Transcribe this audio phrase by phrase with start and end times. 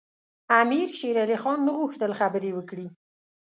[0.61, 2.87] امیر شېرعلي خان نه غوښتل خبرې وکړي.